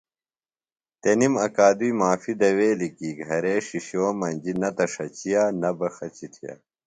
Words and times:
تنِم 1.01 1.33
اکادُئی 1.47 1.91
معافیۡ 1.99 2.35
دویلیۡ 2.41 2.93
کی 2.97 3.09
گھرے 3.25 3.55
شِشو 3.67 4.05
مجیۡ 4.19 4.57
نہ 4.61 4.69
تہ 4.75 4.85
ݜچِیہ 4.93 5.43
نہ 5.61 5.69
بہ 5.77 5.87
خچیۡ 5.95 6.31
تِھیہ۔ 6.33 6.53